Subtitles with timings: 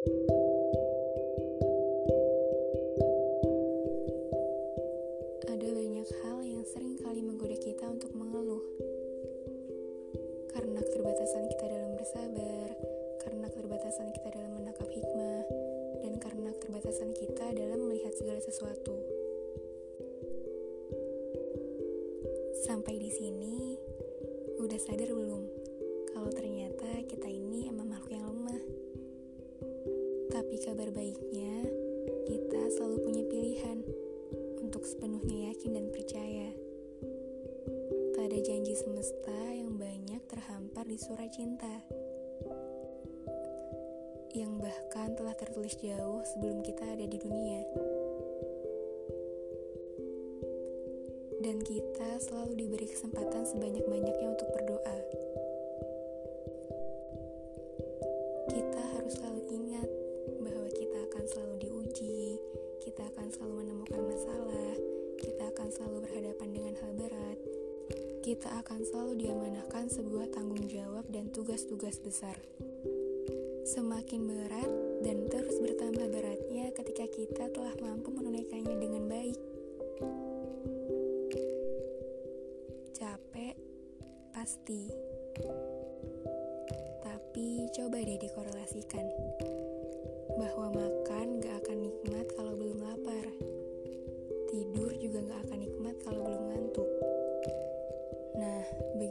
[0.00, 0.16] Ada
[5.76, 8.64] banyak hal yang sering kali menggoda kita untuk mengeluh.
[10.56, 12.68] Karena keterbatasan kita dalam bersabar,
[13.20, 15.44] karena keterbatasan kita dalam menangkap hikmah,
[16.00, 18.96] dan karena keterbatasan kita dalam melihat segala sesuatu.
[22.64, 23.76] Sampai di sini,
[24.64, 25.29] udah sadar belum
[30.60, 31.64] Kabar baiknya,
[32.28, 33.80] kita selalu punya pilihan
[34.60, 36.52] untuk sepenuhnya yakin dan percaya.
[38.12, 41.80] Tak ada janji semesta yang banyak terhampar di surat cinta.
[44.36, 47.64] Yang bahkan telah tertulis jauh sebelum kita ada di dunia.
[51.40, 55.29] Dan kita selalu diberi kesempatan sebanyak-banyaknya untuk berdoa.
[68.30, 72.38] Kita akan selalu diamanahkan sebuah tanggung jawab dan tugas-tugas besar.
[73.66, 74.70] Semakin berat
[75.02, 79.34] dan terus bertambah beratnya ketika kita telah mampu menunaikannya dengan baik.
[82.94, 83.58] Capek,
[84.30, 84.86] pasti.
[87.02, 89.10] Tapi coba deh dikorelasikan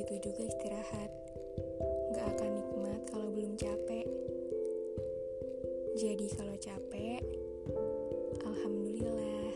[0.00, 1.12] begitu juga istirahat.
[2.16, 4.08] Gak akan nikmat kalau belum capek.
[5.92, 7.20] Jadi kalau capek,
[8.40, 9.52] alhamdulillah.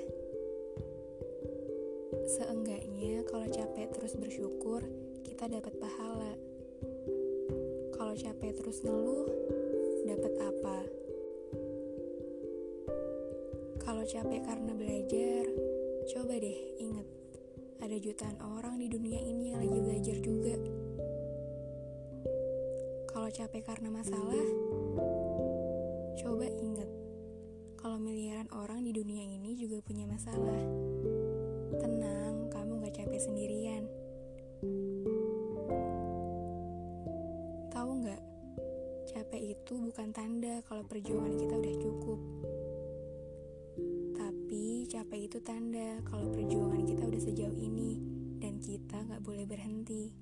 [2.29, 4.85] Seenggaknya kalau capek terus bersyukur,
[5.25, 6.37] kita dapat pahala.
[7.97, 9.25] Kalau capek terus ngeluh,
[10.05, 10.79] dapat apa?
[13.81, 15.49] Kalau capek karena belajar,
[16.13, 17.09] coba deh inget,
[17.83, 20.55] ada jutaan orang di dunia ini yang lagi belajar juga.
[23.11, 24.47] Kalau capek karena masalah,
[26.21, 26.91] coba inget,
[27.81, 30.63] kalau miliaran orang di dunia ini juga punya masalah.
[31.81, 33.87] Tenang, kamu gak capek sendirian.
[37.75, 38.23] Tahu nggak?
[39.11, 42.21] Capek itu bukan tanda kalau perjuangan kita udah cukup.
[44.95, 47.99] Capek itu tanda kalau perjuangan kita udah sejauh ini
[48.39, 50.15] dan kita nggak boleh berhenti.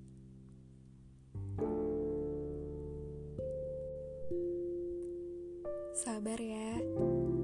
[5.93, 6.81] Sabar ya,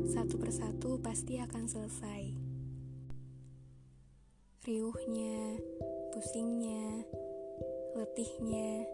[0.09, 2.33] satu persatu pasti akan selesai.
[4.65, 5.60] Riuhnya,
[6.16, 7.05] pusingnya,
[7.93, 8.89] letihnya,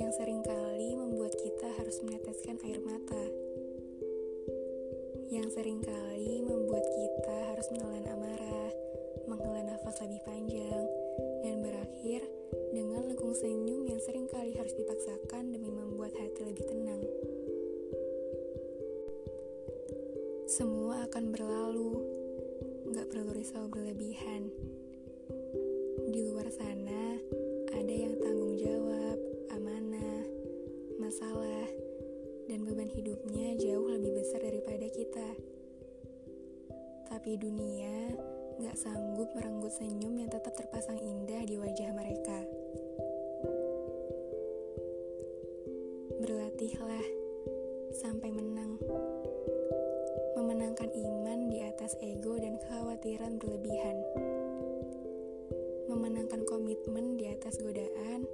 [0.00, 3.43] yang sering kali membuat kita harus meneteskan air mata.
[5.30, 8.72] Yang sering kali membuat kita harus menelan amarah,
[9.30, 10.84] menghela nafas lebih panjang,
[11.46, 12.26] dan berakhir
[12.74, 17.06] dengan lengkung senyum yang sering kali harus dipaksakan demi membuat hati lebih tenang.
[20.50, 21.92] Semua akan berlalu,
[22.90, 24.50] gak perlu risau berlebihan.
[26.10, 26.73] Di luar sana,
[37.24, 38.12] Tapi dunia
[38.60, 42.44] gak sanggup merenggut senyum yang tetap terpasang indah di wajah mereka.
[46.20, 47.06] Berlatihlah
[47.96, 48.76] sampai menang.
[50.36, 54.04] Memenangkan iman di atas ego dan kekhawatiran berlebihan.
[55.88, 58.28] Memenangkan komitmen di atas godaan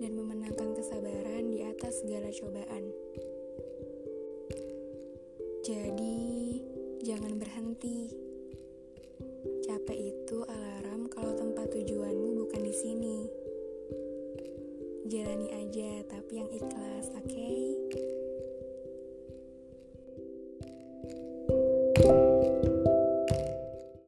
[0.00, 2.96] dan memenangkan kesabaran di atas segala cobaan.
[5.60, 6.35] Jadi,
[7.06, 8.10] jangan berhenti.
[9.62, 13.16] Capek itu alarm kalau tempat tujuanmu bukan di sini.
[15.06, 17.30] Jalani aja, tapi yang ikhlas, oke?
[17.30, 18.15] Okay?